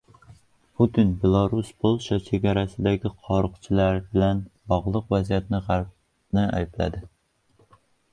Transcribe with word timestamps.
Putin 0.77 1.09
Belarus-Polsha 1.23 2.17
chegarasidagi 2.29 3.11
qochqinlar 3.27 3.99
bilan 4.15 4.41
bog‘liq 4.73 5.13
vaziyatda 5.15 5.61
G‘arbni 5.69 6.47
aybladi 6.61 7.03